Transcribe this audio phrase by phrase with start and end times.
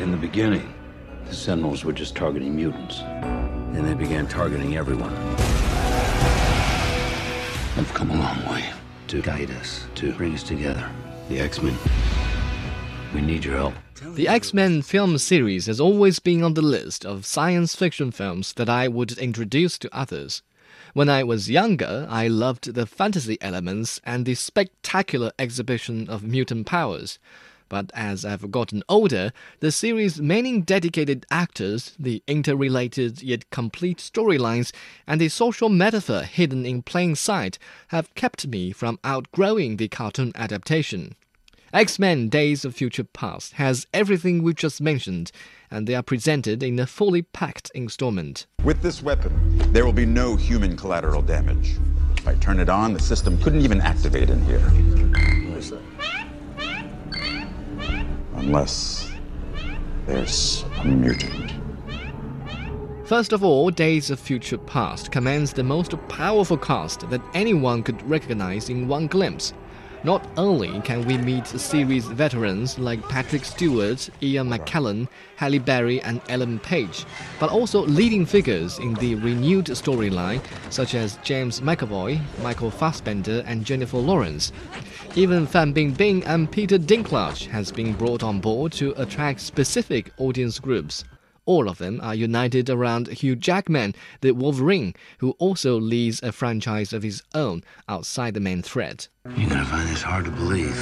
[0.00, 0.72] In the beginning,
[1.26, 3.00] the Sentinels were just targeting mutants.
[3.00, 5.12] Then they began targeting everyone.
[7.76, 8.64] I've come a long way
[9.08, 10.90] to guide us, to bring us together.
[11.28, 11.76] The X-Men.
[13.14, 13.74] We need your help.
[14.02, 18.54] The X Men film series has always been on the list of science fiction films
[18.54, 20.42] that I would introduce to others.
[20.94, 26.66] When I was younger, I loved the fantasy elements and the spectacular exhibition of mutant
[26.66, 27.18] powers.
[27.70, 34.72] But as I've gotten older, the series' many dedicated actors, the interrelated yet complete storylines,
[35.06, 37.58] and the social metaphor hidden in plain sight
[37.88, 41.14] have kept me from outgrowing the cartoon adaptation.
[41.72, 45.30] X Men Days of Future Past has everything we just mentioned,
[45.70, 48.46] and they are presented in a fully packed installment.
[48.64, 51.76] With this weapon, there will be no human collateral damage.
[52.18, 54.58] If I turn it on, the system couldn't even activate in here.
[55.48, 55.89] What is that?
[58.50, 59.08] Unless
[60.06, 61.52] there's a mutant.
[63.04, 68.02] First of all, Days of Future Past commands the most powerful cast that anyone could
[68.10, 69.52] recognize in one glimpse.
[70.02, 75.06] Not only can we meet series veterans like Patrick Stewart, Ian McKellen,
[75.36, 77.04] Halle Berry, and Ellen Page,
[77.38, 80.40] but also leading figures in the renewed storyline
[80.70, 84.52] such as James McAvoy, Michael Fassbender, and Jennifer Lawrence.
[85.16, 90.58] Even Fan Bingbing and Peter Dinklage has been brought on board to attract specific audience
[90.58, 91.04] groups.
[91.50, 96.92] All of them are united around Hugh Jackman, the Wolverine, who also leads a franchise
[96.92, 99.08] of his own outside the main thread.
[99.36, 100.80] You're gonna find this hard to believe.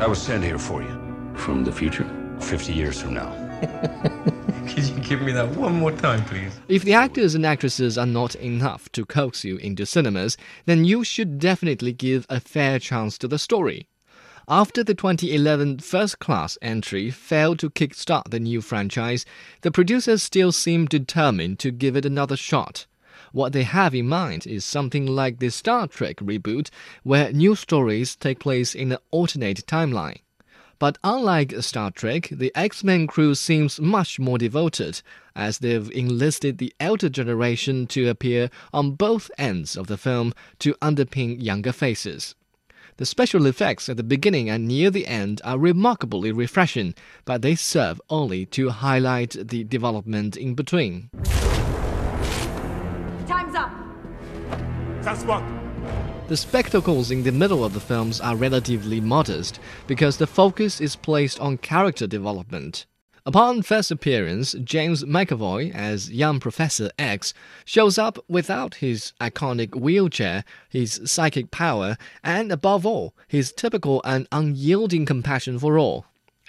[0.00, 0.94] I was sent here for you.
[1.34, 2.08] From the future?
[2.38, 3.32] 50 years from now.
[4.68, 6.52] Could you give me that one more time, please?
[6.68, 11.02] If the actors and actresses are not enough to coax you into cinemas, then you
[11.02, 13.88] should definitely give a fair chance to the story.
[14.48, 19.26] After the 2011 First Class entry failed to kickstart the new franchise,
[19.62, 22.86] the producers still seem determined to give it another shot.
[23.32, 26.70] What they have in mind is something like the Star Trek reboot,
[27.02, 30.20] where new stories take place in an alternate timeline.
[30.78, 35.02] But unlike Star Trek, the X Men crew seems much more devoted,
[35.34, 40.74] as they've enlisted the elder generation to appear on both ends of the film to
[40.74, 42.36] underpin younger faces.
[42.98, 46.94] The special effects at the beginning and near the end are remarkably refreshing,
[47.26, 51.10] but they serve only to highlight the development in between.
[53.26, 53.70] Time's up.
[55.02, 55.44] That's what?
[56.28, 60.96] The spectacles in the middle of the films are relatively modest because the focus is
[60.96, 62.86] placed on character development.
[63.26, 70.44] Upon first appearance, James McAvoy as young Professor X shows up without his iconic wheelchair,
[70.68, 76.06] his psychic power, and above all, his typical and unyielding compassion for all.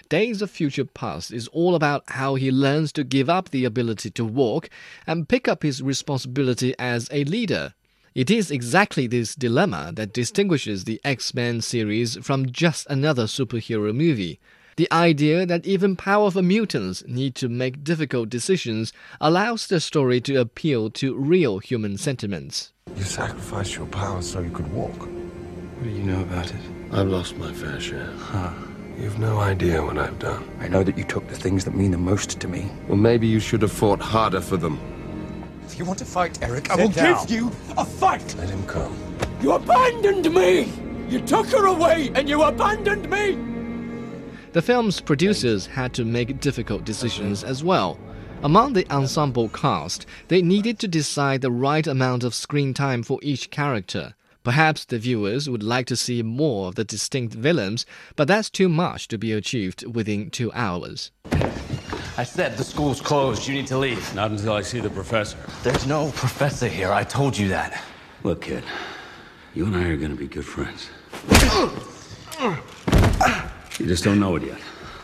[0.08, 4.10] Days of Future Past is all about how he learns to give up the ability
[4.10, 4.70] to walk
[5.04, 7.74] and pick up his responsibility as a leader.
[8.14, 13.92] It is exactly this dilemma that distinguishes the X Men series from just another superhero
[13.92, 14.38] movie.
[14.78, 20.36] The idea that even powerful mutants need to make difficult decisions allows the story to
[20.36, 22.72] appeal to real human sentiments.
[22.96, 24.96] You sacrificed your power so you could walk.
[25.00, 26.60] What do you know about it?
[26.92, 28.12] I've lost my fair share.
[28.18, 28.52] Huh.
[28.96, 30.48] You've no idea what I've done.
[30.60, 32.70] I know that you took the things that mean the most to me.
[32.86, 34.78] Well, maybe you should have fought harder for them.
[35.66, 38.32] If you want to fight, Erik, I will give you a fight!
[38.36, 38.96] Let him come.
[39.42, 40.72] You abandoned me!
[41.08, 43.47] You took her away and you abandoned me!
[44.52, 47.98] The film's producers had to make difficult decisions as well.
[48.42, 53.18] Among the ensemble cast, they needed to decide the right amount of screen time for
[53.22, 54.14] each character.
[54.44, 57.84] Perhaps the viewers would like to see more of the distinct villains,
[58.16, 61.10] but that's too much to be achieved within two hours.
[62.16, 63.46] I said the school's closed.
[63.46, 64.14] You need to leave.
[64.14, 65.36] Not until I see the professor.
[65.62, 66.90] There's no professor here.
[66.90, 67.82] I told you that.
[68.22, 68.64] Look, kid,
[69.54, 70.88] you and I are gonna be good friends.
[73.78, 74.58] You just don't know it yet.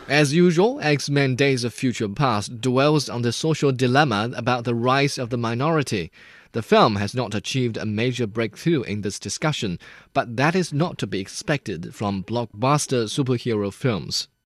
[0.08, 4.75] As usual, X Men Days of Future Past dwells on the social dilemma about the
[4.75, 6.10] rise of the minority.
[6.52, 9.78] The film has not achieved a major breakthrough in this discussion,
[10.12, 14.28] but that is not to be expected from blockbuster superhero films.